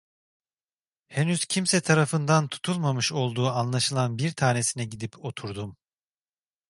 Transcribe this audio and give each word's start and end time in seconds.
Henüz 1.07 1.45
kimse 1.45 1.81
tarafından 1.81 2.47
tutulmamış 2.47 3.11
olduğu 3.11 3.47
anlaşılan 3.49 4.17
bir 4.17 4.31
tanesine 4.31 4.85
gidip 4.85 5.25
oturdum. 5.25 5.77